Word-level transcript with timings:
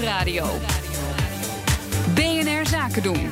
Nieuwsradio. 0.00 0.46
BNR 2.14 2.66
Zaken 2.66 3.02
doen. 3.02 3.30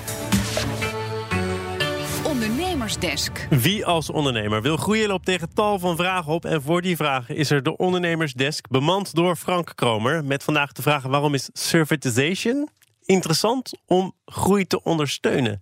Ondernemersdesk. 2.25 3.47
Wie 3.51 3.87
als 3.87 4.11
ondernemer 4.11 4.63
wil 4.63 4.77
groeien 4.77 5.09
loopt 5.09 5.25
tegen 5.25 5.55
tal 5.55 5.79
van 5.79 5.97
vragen 5.97 6.33
op. 6.33 6.45
En 6.45 6.63
voor 6.63 6.83
die 6.83 6.97
vragen 6.97 7.37
is 7.37 7.51
er 7.51 7.63
de 7.63 7.77
Ondernemersdesk 7.77 8.69
bemand 8.69 9.15
door 9.15 9.37
Frank 9.37 9.73
Kromer. 9.75 10.25
Met 10.25 10.45
vandaag 10.45 10.73
de 10.73 10.83
vraag 10.83 11.03
waarom 11.03 11.35
is 11.35 11.49
servitization 11.53 12.69
interessant 13.05 13.73
om 13.87 14.13
groei 14.25 14.67
te 14.67 14.83
ondersteunen? 14.83 15.61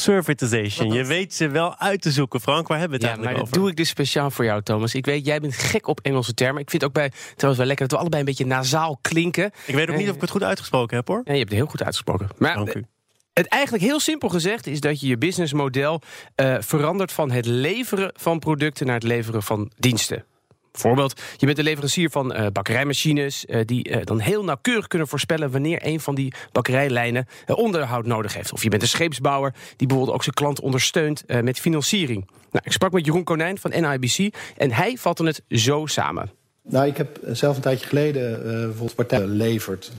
Servitization. 0.00 0.92
Je 0.92 1.04
weet 1.04 1.34
ze 1.34 1.48
wel 1.48 1.76
uit 1.78 2.02
te 2.02 2.10
zoeken, 2.10 2.40
Frank. 2.40 2.68
Waar 2.68 2.78
hebben 2.78 2.98
we 3.00 3.06
het 3.06 3.14
Ja, 3.14 3.20
maar 3.20 3.26
eigenlijk 3.26 3.38
dat 3.38 3.58
over? 3.58 3.60
doe 3.60 3.70
ik 3.70 3.76
dus 3.76 3.88
speciaal 3.88 4.30
voor 4.30 4.44
jou, 4.44 4.62
Thomas. 4.62 4.94
Ik 4.94 5.04
weet, 5.06 5.26
jij 5.26 5.40
bent 5.40 5.54
gek 5.54 5.86
op 5.86 6.00
Engelse 6.02 6.34
termen. 6.34 6.62
Ik 6.62 6.70
vind 6.70 6.82
het 6.82 6.90
ook 6.90 6.96
bij, 6.96 7.10
trouwens 7.24 7.56
wel 7.56 7.66
lekker 7.66 7.84
dat 7.88 7.90
we 7.90 7.98
allebei 7.98 8.20
een 8.22 8.28
beetje 8.28 8.46
nasaal 8.46 8.98
klinken. 9.02 9.50
Ik 9.66 9.74
weet 9.74 9.90
ook 9.90 9.96
niet 9.96 10.08
of 10.08 10.14
ik 10.14 10.20
het 10.20 10.30
goed 10.30 10.42
uitgesproken 10.42 10.96
heb, 10.96 11.08
hoor. 11.08 11.20
Ja, 11.24 11.32
je 11.32 11.38
hebt 11.38 11.50
het 11.50 11.58
heel 11.58 11.68
goed 11.68 11.82
uitgesproken. 11.82 12.28
Maar 12.38 12.54
Dank 12.54 12.74
u. 12.74 12.84
het 13.32 13.46
eigenlijk 13.48 13.84
heel 13.84 14.00
simpel 14.00 14.28
gezegd 14.28 14.66
is 14.66 14.80
dat 14.80 15.00
je 15.00 15.06
je 15.06 15.18
businessmodel 15.18 16.02
eh, 16.34 16.56
verandert 16.60 17.12
van 17.12 17.30
het 17.30 17.46
leveren 17.46 18.12
van 18.16 18.38
producten 18.38 18.86
naar 18.86 18.94
het 18.94 19.04
leveren 19.04 19.42
van 19.42 19.70
diensten. 19.78 20.24
Bijvoorbeeld, 20.72 21.20
je 21.36 21.46
bent 21.46 21.58
een 21.58 21.64
leverancier 21.64 22.10
van 22.10 22.32
eh, 22.32 22.46
bakkerijmachines... 22.52 23.46
eh, 23.46 23.60
die 23.64 23.84
eh, 23.84 24.04
dan 24.04 24.18
heel 24.18 24.44
nauwkeurig 24.44 24.86
kunnen 24.86 25.08
voorspellen... 25.08 25.50
wanneer 25.50 25.86
een 25.86 26.00
van 26.00 26.14
die 26.14 26.32
bakkerijlijnen 26.52 27.26
onderhoud 27.46 28.06
nodig 28.06 28.34
heeft. 28.34 28.52
Of 28.52 28.62
je 28.62 28.68
bent 28.68 28.82
een 28.82 28.88
scheepsbouwer 28.88 29.54
die 29.76 29.86
bijvoorbeeld 29.86 30.16
ook 30.16 30.22
zijn 30.22 30.34
klant 30.34 30.60
ondersteunt... 30.60 31.24
met 31.42 31.58
financiering. 31.58 32.26
Nou, 32.50 32.64
ik 32.64 32.72
sprak 32.72 32.92
met 32.92 33.04
Jeroen 33.04 33.24
Konijn 33.24 33.58
van 33.58 33.70
NIBC 33.70 34.34
en 34.56 34.72
hij 34.72 34.96
vatte 34.96 35.24
het 35.24 35.42
zo 35.48 35.86
samen. 35.86 36.30
Nou, 36.62 36.86
ik 36.86 36.96
heb 36.96 37.18
zelf 37.32 37.56
een 37.56 37.62
tijdje 37.62 37.86
geleden 37.86 38.42
bijvoorbeeld 38.42 38.94
partijen 38.94 39.28
geleverd. 39.28 39.92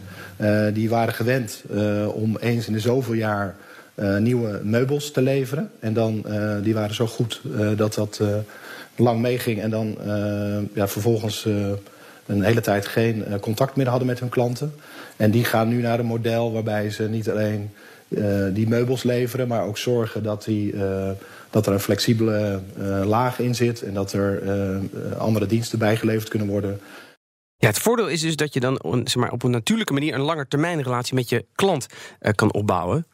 Die 0.73 0.90
waren 0.90 1.13
gewend 1.13 1.63
om 2.13 2.38
eens 2.38 2.67
in 2.67 2.73
de 2.73 2.79
zoveel 2.79 3.13
jaar 3.13 3.55
nieuwe 4.20 4.59
meubels 4.63 5.12
te 5.12 5.21
leveren. 5.21 5.71
En 5.79 5.93
dan, 5.93 6.26
die 6.63 6.74
waren 6.74 6.96
zo 6.96 7.07
goed 7.07 7.41
dat 7.76 7.93
dat 7.93 8.21
lang 8.95 9.20
meeging. 9.20 9.61
En 9.61 9.70
dan 9.70 9.97
eh, 10.01 10.75
ja, 10.75 10.87
vervolgens 10.87 11.45
eh, 11.45 11.53
een 12.25 12.41
hele 12.43 12.61
tijd 12.61 12.87
geen 12.87 13.25
eh, 13.25 13.39
contact 13.39 13.75
meer 13.75 13.87
hadden 13.87 14.07
met 14.07 14.20
hun 14.20 14.29
klanten. 14.29 14.73
En 15.17 15.31
die 15.31 15.43
gaan 15.43 15.67
nu 15.67 15.81
naar 15.81 15.99
een 15.99 16.05
model 16.05 16.51
waarbij 16.51 16.89
ze 16.89 17.03
niet 17.03 17.29
alleen 17.29 17.69
die 18.53 18.67
meubels 18.67 19.03
leveren, 19.03 19.47
maar 19.47 19.65
ook 19.65 19.77
zorgen 19.77 20.23
dat, 20.23 20.43
die, 20.43 20.75
dat 21.49 21.67
er 21.67 21.73
een 21.73 21.79
flexibele 21.79 22.59
laag 23.05 23.39
in 23.39 23.55
zit 23.55 23.81
en 23.81 23.93
dat 23.93 24.13
er 24.13 24.41
andere 25.17 25.45
diensten 25.45 25.79
bijgeleverd 25.79 26.29
kunnen 26.29 26.47
worden. 26.47 26.79
Ja, 27.57 27.67
het 27.67 27.79
voordeel 27.79 28.07
is 28.07 28.21
dus 28.21 28.35
dat 28.35 28.53
je 28.53 28.59
dan 28.59 29.03
zeg 29.03 29.15
maar, 29.15 29.31
op 29.31 29.43
een 29.43 29.51
natuurlijke 29.51 29.93
manier... 29.93 30.13
een 30.13 30.21
langetermijnrelatie 30.21 31.15
met 31.15 31.29
je 31.29 31.45
klant 31.55 31.87
kan 32.35 32.53
opbouwen. 32.53 33.05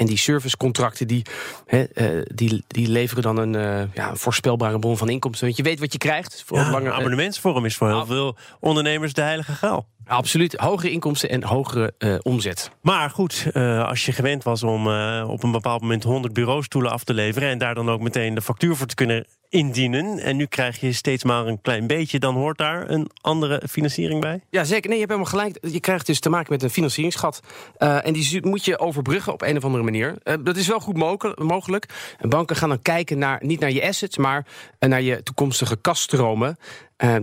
Eh, 0.00 0.06
en 0.06 0.06
die 0.06 0.16
servicecontracten 0.18 1.06
die, 1.06 1.22
hè, 1.66 1.82
eh, 1.82 2.22
die, 2.34 2.64
die 2.66 2.88
leveren 2.88 3.22
dan 3.22 3.36
een, 3.36 3.54
eh, 3.54 3.94
ja, 3.94 4.10
een 4.10 4.16
voorspelbare 4.16 4.78
bron 4.78 4.96
van 4.98 5.08
inkomsten. 5.08 5.44
Want 5.46 5.56
je 5.56 5.62
weet 5.62 5.80
wat 5.80 5.92
je 5.92 5.98
krijgt. 5.98 6.42
Voor 6.46 6.58
Ja, 6.58 6.64
een 6.64 6.70
langer, 6.70 6.86
een 6.86 6.92
abonnementsvorm 6.98 7.64
is 7.64 7.76
voor 7.76 7.88
heel 7.88 8.00
Ah. 8.00 8.06
veel 8.06 8.36
ondernemers 8.60 9.12
de 9.12 9.22
heilige 9.22 9.52
graal. 9.54 9.86
absoluut, 10.06 10.54
hogere 10.56 10.90
inkomsten 10.90 11.30
en 11.30 11.44
hogere 11.44 11.92
eh, 11.98 12.14
omzet. 12.22 12.70
Maar 12.82 13.10
goed, 13.10 13.46
eh, 13.52 13.88
als 13.88 14.04
je 14.06 14.12
gewend 14.12 14.42
was 14.42 14.62
om 14.62 14.86
eh, 14.88 15.24
op 15.28 15.42
een 15.42 15.50
bepaald 15.52 15.80
moment 15.80 16.02
100 16.04 16.34
bureaustoelen 16.34 16.90
af 16.90 17.04
te 17.04 17.14
leveren 17.14 17.48
en 17.48 17.58
daar 17.58 17.74
dan 17.74 17.90
ook 17.90 18.00
meteen 18.00 18.34
de 18.34 18.42
factuur 18.42 18.76
voor 18.76 18.86
te 18.86 18.94
kunnen 18.94 19.26
indienen. 19.48 20.18
En 20.18 20.36
nu 20.36 20.46
krijg 20.46 20.80
je 20.80 20.92
steeds 20.92 21.24
maar 21.24 21.46
een 21.46 21.60
klein 21.60 21.86
beetje, 21.86 22.18
dan 22.18 22.34
hoort 22.34 22.58
daar 22.58 22.90
een 22.90 23.10
andere 23.20 23.62
financiering 23.70 24.20
bij. 24.20 24.40
Ja, 24.50 24.64
zeker. 24.64 24.90
Nee, 24.90 24.98
je 24.98 25.06
hebt 25.06 25.20
helemaal 25.20 25.50
gelijk. 25.50 25.72
Je 25.72 25.80
krijgt 25.80 26.06
dus 26.06 26.20
te 26.20 26.28
maken 26.30 26.52
met 26.52 26.62
een 26.62 26.70
financieringsgat. 26.70 27.40
Eh, 27.76 28.06
en 28.06 28.12
die 28.12 28.46
moet 28.46 28.64
je 28.64 28.78
overbruggen 28.78 29.32
op 29.32 29.42
een 29.42 29.56
of 29.56 29.64
andere 29.64 29.82
manier. 29.82 29.89
Eh, 29.94 30.34
dat 30.40 30.56
is 30.56 30.66
wel 30.66 30.80
goed 30.80 30.96
mogelijk. 31.36 31.86
En 32.18 32.28
banken 32.28 32.56
gaan 32.56 32.68
dan 32.68 32.82
kijken 32.82 33.18
naar, 33.18 33.40
niet 33.42 33.60
naar 33.60 33.70
je 33.70 33.86
assets, 33.86 34.16
maar 34.16 34.46
eh, 34.78 34.88
naar 34.88 35.02
je 35.02 35.22
toekomstige 35.22 35.76
kaststromen. 35.76 36.56
Eh, 36.96 37.16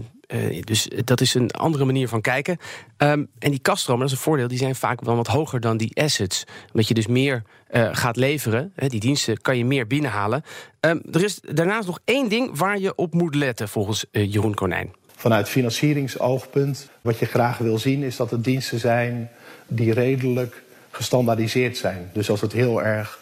dus 0.60 0.90
dat 1.06 1.22
is 1.22 1.34
een 1.34 1.52
andere 1.52 1.86
manier 1.86 2.08
van 2.08 2.22
kijken. 2.22 2.58
Ehm, 2.98 3.24
en 3.40 3.52
die 3.52 3.60
kaststromen, 3.60 4.02
dat 4.02 4.12
is 4.12 4.18
een 4.18 4.24
voordeel, 4.24 4.48
die 4.48 4.58
zijn 4.58 4.76
vaak 4.76 5.02
wel 5.02 5.16
wat 5.16 5.28
hoger 5.28 5.60
dan 5.60 5.78
die 5.78 6.02
assets. 6.02 6.44
Omdat 6.72 6.88
je 6.88 6.94
dus 6.94 7.08
meer 7.08 7.44
gaat 7.92 8.16
leveren. 8.16 8.72
Hè, 8.76 8.88
die 8.88 9.00
diensten 9.00 9.42
kan 9.42 9.58
je 9.58 9.66
meer 9.66 9.88
binnenhalen. 9.88 10.44
Ehm, 10.80 11.00
er 11.12 11.24
is 11.24 11.40
daarnaast 11.40 11.88
nog 11.88 12.00
één 12.06 12.30
ding 12.30 12.58
waar 12.58 12.80
je 12.80 12.96
op 12.96 13.14
moet 13.14 13.36
letten, 13.36 13.70
volgens 13.70 14.06
Jeroen 14.12 14.54
Konijn. 14.54 14.94
Vanuit 15.16 15.50
financieringsoogpunt, 15.50 16.90
wat 17.02 17.20
je 17.20 17.26
graag 17.26 17.58
wil 17.58 17.78
zien, 17.78 18.04
is 18.04 18.16
dat 18.16 18.32
het 18.32 18.44
diensten 18.44 18.80
zijn 18.80 19.30
die 19.68 19.94
redelijk 19.94 20.64
gestandaardiseerd 20.98 21.78
zijn. 21.78 22.10
Dus 22.14 22.30
als 22.30 22.42
het 22.42 22.52
heel 22.54 22.84
erg 22.84 23.20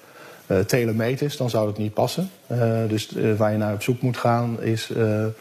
eh 0.48 0.60
telemeet 0.60 1.22
is, 1.22 1.38
dan 1.38 1.50
zou 1.50 1.68
het 1.68 1.78
niet 1.78 1.94
passen. 1.94 2.30
Eh, 2.48 2.72
dus 2.88 3.16
eh, 3.16 3.34
waar 3.36 3.52
je 3.52 3.58
naar 3.58 3.74
op 3.74 3.82
zoek 3.82 4.02
moet 4.02 4.18
gaan, 4.18 4.62
is 4.62 4.90
eh, 4.90 5.24
eh, 5.26 5.32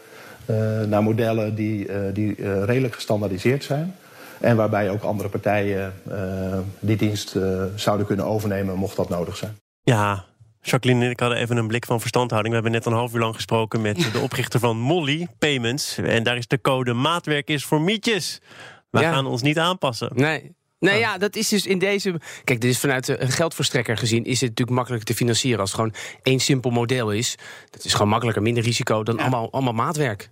naar 0.87 1.03
modellen 1.03 1.55
die, 1.55 1.87
eh, 1.87 1.99
die 2.13 2.35
eh, 2.35 2.63
redelijk 2.63 2.93
gestandaardiseerd 2.93 3.63
zijn. 3.63 3.95
En 4.39 4.55
waarbij 4.55 4.89
ook 4.89 5.03
andere 5.03 5.29
partijen 5.29 5.93
eh, 6.09 6.57
die 6.79 6.95
dienst 6.95 7.35
eh, 7.35 7.63
zouden 7.75 8.05
kunnen 8.05 8.25
overnemen, 8.25 8.75
mocht 8.77 8.95
dat 8.95 9.09
nodig 9.09 9.37
zijn. 9.37 9.57
Ja, 9.83 10.25
Jacqueline 10.61 11.05
en 11.05 11.09
ik 11.11 11.19
hadden 11.19 11.37
even 11.37 11.57
een 11.57 11.67
blik 11.67 11.85
van 11.85 11.99
verstandhouding. 11.99 12.55
We 12.55 12.61
hebben 12.61 12.79
net 12.81 12.85
een 12.91 12.97
half 12.99 13.13
uur 13.13 13.19
lang 13.19 13.35
gesproken 13.35 13.81
met 13.81 14.09
de 14.13 14.19
oprichter 14.19 14.59
van 14.59 14.77
Molly 14.77 15.27
Payments. 15.39 15.97
En 15.97 16.23
daar 16.23 16.37
is 16.37 16.47
de 16.47 16.61
code 16.61 16.93
maatwerk 16.93 17.47
is 17.49 17.65
voor 17.65 17.81
mietjes. 17.81 18.41
We 18.89 18.99
Ja. 18.99 19.11
gaan 19.11 19.25
ons 19.25 19.41
niet 19.41 19.59
aanpassen. 19.59 20.09
Nee. 20.13 20.55
Nou 20.85 20.97
ja, 20.99 21.17
dat 21.17 21.35
is 21.35 21.47
dus 21.49 21.65
in 21.65 21.79
deze. 21.79 22.19
Kijk, 22.43 22.61
dit 22.61 22.71
is 22.71 22.79
vanuit 22.79 23.05
de- 23.05 23.21
een 23.21 23.31
geldverstrekker 23.31 23.97
gezien. 23.97 24.23
Is 24.23 24.39
het 24.41 24.49
natuurlijk 24.49 24.77
makkelijker 24.77 25.07
te 25.07 25.15
financieren 25.15 25.59
als 25.59 25.71
het 25.71 25.79
gewoon 25.79 25.95
één 26.23 26.39
simpel 26.39 26.69
model 26.71 27.11
is. 27.11 27.35
Dat 27.69 27.83
is 27.85 27.91
gewoon 27.93 28.07
makkelijker, 28.09 28.41
minder 28.43 28.63
risico 28.63 29.03
dan 29.03 29.19
allemaal, 29.19 29.51
allemaal 29.51 29.73
maatwerk. 29.73 30.29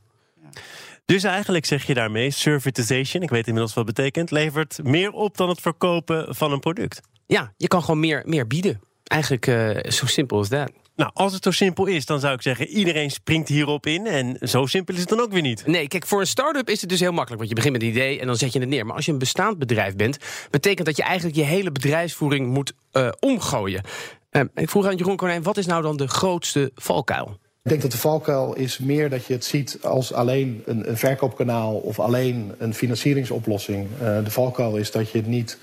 Dus 1.06 1.24
eigenlijk 1.24 1.66
zeg 1.66 1.86
je 1.86 1.94
daarmee, 1.94 2.32
servitization, 2.32 3.24
ik 3.24 3.30
weet 3.30 3.48
inmiddels 3.48 3.74
wat 3.74 3.86
het 3.88 3.96
betekent, 3.96 4.32
levert 4.32 4.80
meer 4.84 5.12
op 5.12 5.38
dan 5.38 5.50
het 5.50 5.62
verkopen 5.62 6.36
van 6.36 6.52
een 6.52 6.60
product. 6.60 7.02
Ja, 7.28 7.54
je 7.58 7.68
kan 7.68 7.82
gewoon 7.84 8.00
meer, 8.00 8.22
meer 8.26 8.48
bieden. 8.48 8.82
Eigenlijk 9.04 9.48
eh, 9.48 9.92
zo 9.92 10.06
simpel 10.06 10.38
als 10.38 10.50
dat. 10.50 10.72
Nou, 10.96 11.12
als 11.14 11.34
het 11.34 11.44
zo 11.44 11.52
simpel 11.52 11.86
is, 11.86 12.06
dan 12.06 12.20
zou 12.20 12.34
ik 12.34 12.42
zeggen, 12.42 12.68
iedereen 12.68 13.12
springt 13.12 13.50
hierop 13.50 13.86
in. 13.86 14.08
En 14.08 14.38
zo 14.42 14.66
simpel 14.66 14.94
is 14.94 15.00
het 15.00 15.10
dan 15.10 15.20
ook 15.20 15.32
weer 15.32 15.42
niet. 15.42 15.66
Nee, 15.66 15.88
kijk, 15.88 16.08
voor 16.08 16.20
een 16.20 16.28
start-up 16.28 16.70
is 16.70 16.82
het 16.82 16.90
dus 16.90 17.00
heel 17.00 17.12
makkelijk. 17.12 17.38
Want 17.38 17.50
je 17.50 17.56
begint 17.56 17.74
met 17.74 17.84
een 17.84 17.90
idee 17.90 18.20
en 18.20 18.28
dan 18.28 18.36
zet 18.36 18.54
je 18.54 18.60
het 18.60 18.70
neer. 18.70 18.86
Maar 18.86 18.96
als 18.96 19.06
je 19.06 19.12
een 19.12 19.18
bestaand 19.18 19.60
bedrijf 19.60 19.96
bent, 19.96 20.18
betekent 20.50 20.86
dat 20.86 20.98
je 20.98 21.04
eigenlijk 21.04 21.36
je 21.36 21.44
hele 21.44 21.72
bedrijfsvoering 21.72 22.48
moet 22.48 22.74
eh, 22.92 23.10
omgooien. 23.20 23.84
Eh, 24.30 24.42
ik 24.56 24.70
vroeg 24.70 24.86
aan 24.86 24.96
Jeroen 24.96 25.16
Konijn, 25.16 25.44
wat 25.44 25.58
is 25.58 25.66
nou 25.66 25.82
dan 25.82 25.98
de 25.98 26.08
grootste 26.08 26.72
valkuil? 26.76 27.38
Ik 27.64 27.70
denk 27.70 27.82
dat 27.82 27.92
de 27.92 27.98
valkuil 27.98 28.56
is 28.56 28.78
meer 28.78 29.10
dat 29.10 29.26
je 29.26 29.34
het 29.34 29.46
ziet 29.46 29.78
als 29.82 30.14
alleen 30.14 30.64
een, 30.66 30.90
een 30.90 30.98
verkoopkanaal 30.98 31.76
of 31.76 32.00
alleen 32.00 32.52
een 32.58 32.74
financieringsoplossing. 32.74 33.88
Eh, 34.00 34.24
de 34.24 34.32
valkuil 34.32 34.78
is 34.78 34.92
dat 34.92 35.12
je 35.12 35.18
het 35.18 35.28
niet 35.28 35.58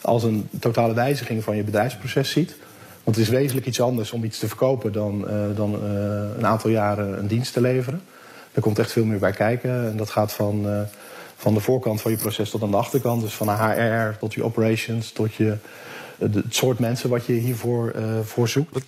als 0.00 0.22
een 0.22 0.48
totale 0.60 0.94
wijziging 0.94 1.44
van 1.44 1.56
je 1.56 1.62
bedrijfsproces 1.62 2.30
ziet. 2.30 2.56
Want 3.06 3.18
het 3.18 3.26
is 3.26 3.32
wezenlijk 3.32 3.66
iets 3.66 3.80
anders 3.80 4.12
om 4.12 4.24
iets 4.24 4.38
te 4.38 4.48
verkopen 4.48 4.92
dan, 4.92 5.28
eh, 5.28 5.44
dan 5.54 5.74
eh, 5.74 6.36
een 6.36 6.46
aantal 6.46 6.70
jaren 6.70 7.18
een 7.18 7.26
dienst 7.26 7.52
te 7.52 7.60
leveren. 7.60 8.02
Er 8.52 8.62
komt 8.62 8.78
echt 8.78 8.92
veel 8.92 9.04
meer 9.04 9.18
bij 9.18 9.32
kijken. 9.32 9.70
En 9.90 9.96
dat 9.96 10.10
gaat 10.10 10.32
van, 10.32 10.68
eh, 10.68 10.80
van 11.36 11.54
de 11.54 11.60
voorkant 11.60 12.00
van 12.00 12.10
je 12.10 12.16
proces 12.16 12.50
tot 12.50 12.62
aan 12.62 12.70
de 12.70 12.76
achterkant. 12.76 13.22
Dus 13.22 13.34
van 13.34 13.48
HR 13.48 14.18
tot 14.18 14.34
je 14.34 14.42
operations, 14.44 15.10
tot 15.12 15.34
je, 15.34 15.56
de- 16.18 16.30
het 16.44 16.54
soort 16.54 16.78
mensen 16.78 17.10
wat 17.10 17.26
je 17.26 17.32
hiervoor 17.32 17.94
voor 18.22 18.48
zoekt. 18.48 18.84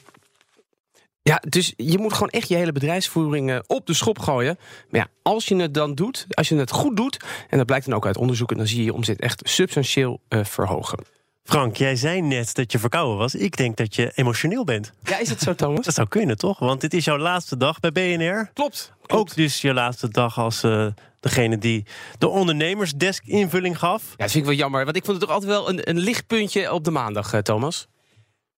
Ja, 1.23 1.43
dus 1.49 1.73
je 1.77 1.99
moet 1.99 2.13
gewoon 2.13 2.29
echt 2.29 2.49
je 2.49 2.57
hele 2.57 2.73
bedrijfsvoering 2.73 3.63
op 3.67 3.87
de 3.87 3.95
schop 3.95 4.19
gooien. 4.19 4.59
Maar 4.91 5.01
ja, 5.01 5.07
als 5.23 5.47
je 5.47 5.57
het 5.57 5.75
dan 5.75 5.95
doet, 5.95 6.27
als 6.29 6.49
je 6.49 6.57
het 6.57 6.71
goed 6.71 6.97
doet, 6.97 7.25
en 7.49 7.57
dat 7.59 7.67
blijkt 7.67 7.85
dan 7.87 7.95
ook 7.95 8.07
uit 8.07 8.17
onderzoeken, 8.17 8.57
dan 8.57 8.67
zie 8.67 8.79
je 8.79 8.85
je 8.85 8.95
omzet 8.95 9.21
echt 9.21 9.49
substantieel 9.49 10.21
verhogen. 10.29 11.18
Frank, 11.49 11.77
jij 11.77 11.97
zei 11.97 12.21
net 12.21 12.55
dat 12.55 12.73
je 12.73 12.79
verkouden 12.79 13.17
was. 13.17 13.35
Ik 13.35 13.57
denk 13.57 13.77
dat 13.77 13.95
je 13.95 14.13
emotioneel 14.15 14.65
bent. 14.65 14.93
Ja, 15.03 15.19
is 15.19 15.29
het 15.29 15.41
zo, 15.41 15.55
Thomas? 15.55 15.85
Dat 15.85 15.95
zou 15.95 16.09
kunnen, 16.09 16.37
toch? 16.37 16.59
Want 16.59 16.81
dit 16.81 16.95
is 16.95 17.05
jouw 17.05 17.19
laatste 17.19 17.57
dag 17.57 17.81
bij 17.81 17.93
BNR. 17.93 18.51
Klopt. 18.53 18.93
Ook 19.07 19.35
dus 19.35 19.61
je 19.61 19.75
laatste 19.75 20.09
dag 20.09 20.39
als 20.39 20.63
eh, 20.63 20.87
degene 21.21 21.59
die 21.59 21.87
de 22.19 22.29
ondernemersdesk 22.29 23.25
invulling 23.25 23.79
gaf. 23.79 24.03
Ja, 24.03 24.17
dat 24.17 24.31
vind 24.31 24.45
ik 24.45 24.51
wel 24.51 24.59
jammer, 24.59 24.85
want 24.85 24.97
ik 24.97 25.05
vond 25.05 25.17
het 25.17 25.27
toch 25.27 25.35
altijd 25.35 25.53
wel 25.53 25.69
een, 25.69 25.89
een 25.89 25.99
lichtpuntje 25.99 26.73
op 26.73 26.85
de 26.85 26.91
maandag, 26.91 27.33
eh, 27.33 27.41
Thomas. 27.41 27.89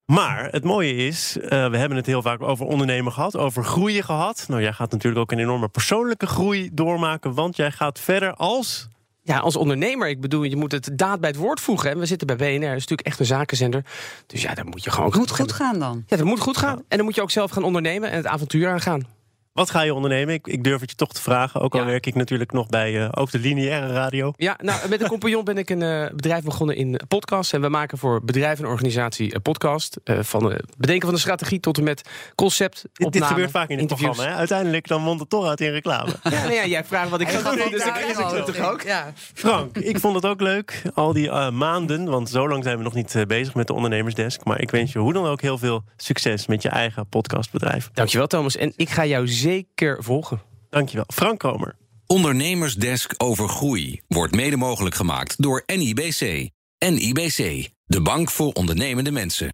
Maar 0.05 0.47
het 0.51 0.63
mooie 0.63 0.95
is, 0.95 1.37
eh, 1.37 1.49
we 1.49 1.77
hebben 1.77 1.97
het 1.97 2.05
heel 2.05 2.21
vaak 2.21 2.41
over 2.41 2.65
ondernemen 2.65 3.11
gehad, 3.11 3.37
over 3.37 3.63
groeien 3.63 4.03
gehad. 4.03 4.45
Nou, 4.47 4.61
jij 4.61 4.73
gaat 4.73 4.91
natuurlijk 4.91 5.21
ook 5.21 5.31
een 5.31 5.39
enorme 5.39 5.67
persoonlijke 5.67 6.27
groei 6.27 6.69
doormaken, 6.73 7.33
want 7.33 7.55
jij 7.55 7.71
gaat 7.71 7.99
verder 7.99 8.33
als. 8.33 8.87
Ja, 9.23 9.37
als 9.39 9.55
ondernemer, 9.55 10.09
ik 10.09 10.21
bedoel, 10.21 10.43
je 10.43 10.55
moet 10.55 10.71
het 10.71 10.89
daad 10.93 11.19
bij 11.19 11.29
het 11.29 11.39
woord 11.39 11.59
voegen. 11.59 11.89
En 11.89 11.99
we 11.99 12.05
zitten 12.05 12.27
bij 12.27 12.35
BNR, 12.35 12.59
dat 12.59 12.61
is 12.61 12.69
natuurlijk 12.69 13.07
echt 13.07 13.19
een 13.19 13.25
zakenzender. 13.25 13.85
Dus 14.27 14.41
ja, 14.41 14.53
daar 14.53 14.65
moet 14.65 14.83
je 14.83 14.91
gewoon... 14.91 15.09
Het 15.09 15.17
moet 15.17 15.31
goed 15.31 15.51
gaan 15.51 15.79
dan. 15.79 16.03
Ja, 16.07 16.17
dat 16.17 16.25
moet 16.25 16.39
goed 16.39 16.57
gaan. 16.57 16.77
En 16.87 16.97
dan 16.97 17.05
moet 17.05 17.15
je 17.15 17.21
ook 17.21 17.31
zelf 17.31 17.51
gaan 17.51 17.63
ondernemen 17.63 18.09
en 18.09 18.17
het 18.17 18.25
avontuur 18.25 18.69
aangaan. 18.69 19.07
Wat 19.53 19.69
ga 19.69 19.81
je 19.81 19.93
ondernemen? 19.93 20.33
Ik, 20.33 20.47
ik 20.47 20.63
durf 20.63 20.81
het 20.81 20.89
je 20.89 20.95
toch 20.95 21.13
te 21.13 21.21
vragen. 21.21 21.61
Ook 21.61 21.73
al 21.73 21.79
Ja. 21.79 21.85
werk 21.85 22.05
ik 22.05 22.15
natuurlijk 22.15 22.51
nog 22.51 22.67
bij 22.67 23.01
eh, 23.03 23.09
ook 23.11 23.31
de 23.31 23.39
lineaire 23.39 23.93
radio. 23.93 24.33
Ja, 24.37 24.57
nou, 24.61 24.89
met 24.89 25.01
een 25.01 25.07
compagnon 25.07 25.43
ben 25.43 25.57
ik 25.57 25.69
een 25.69 25.81
eh, 25.81 26.09
bedrijf 26.15 26.43
begonnen 26.43 26.75
in 26.75 26.99
podcast. 27.07 27.53
En 27.53 27.61
we 27.61 27.69
maken 27.69 27.97
voor 27.97 28.23
bedrijven 28.25 28.63
en 28.65 28.69
organisatie 28.71 29.35
een 29.35 29.41
podcast. 29.41 29.97
Eh, 30.03 30.17
van 30.21 30.51
het 30.51 30.65
bedenken 30.77 31.05
van 31.05 31.13
de 31.15 31.19
strategie 31.21 31.59
tot 31.59 31.77
en 31.77 31.83
met 31.83 32.09
concept, 32.35 32.81
Dit, 32.81 32.91
dit 32.93 33.05
opname, 33.07 33.25
gebeurt 33.27 33.51
vaak 33.51 33.67
in 33.69 33.73
het 33.73 33.81
interviews. 33.81 34.09
programma. 34.09 34.33
Hè? 34.33 34.39
Uiteindelijk 34.39 34.87
dan 34.87 35.01
mondt 35.01 35.19
het 35.19 35.29
toch 35.29 35.47
uit 35.47 35.61
in 35.61 35.71
reclame. 35.71 36.11
Ja, 36.23 36.29
nou 36.29 36.53
ja, 36.53 36.65
jij 36.65 36.83
vraagt 36.83 37.09
wat 37.09 37.21
ik 37.21 37.27
ga 37.27 37.49
doen, 37.55 37.69
dus 37.71 37.83
doe 38.15 38.25
het 38.35 38.45
toch 38.45 38.71
ook? 38.71 38.81
Ja. 38.81 39.13
Frank, 39.33 39.77
ik 39.77 39.99
vond 39.99 40.15
het 40.15 40.25
ook 40.25 40.41
leuk. 40.41 40.81
Al 40.93 41.13
die 41.13 41.31
maanden, 41.51 42.05
want 42.09 42.29
zo 42.29 42.47
lang 42.47 42.63
zijn 42.63 42.77
we 42.77 42.83
nog 42.83 42.93
niet 42.93 43.23
bezig 43.27 43.53
met 43.55 43.67
de 43.67 43.73
ondernemersdesk. 43.73 44.43
Maar 44.43 44.61
ik 44.61 44.71
wens 44.71 44.91
je 44.91 44.99
hoe 44.99 45.13
dan 45.13 45.25
ook 45.25 45.41
heel 45.41 45.57
veel 45.57 45.83
succes 45.97 46.47
met 46.47 46.61
je 46.61 46.69
eigen 46.69 47.07
podcastbedrijf. 47.07 47.89
Dankjewel, 47.93 48.27
Thomas. 48.27 48.55
En 48.55 48.73
ik 48.75 48.89
ga 48.89 49.05
jou 49.05 49.27
zeker 49.41 50.03
volgen. 50.03 50.41
Dankjewel. 50.69 51.05
Frank 51.07 51.39
Kromer. 51.39 51.75
Ondernemersdesk 52.07 53.13
over 53.17 53.49
groei 53.49 54.01
wordt 54.07 54.35
mede 54.35 54.57
mogelijk 54.57 54.95
gemaakt 54.95 55.41
door 55.41 55.63
NIBC. 55.65 56.49
NIBC, 56.89 57.69
de 57.85 58.01
bank 58.01 58.31
voor 58.31 58.51
ondernemende 58.51 59.11
mensen. 59.11 59.49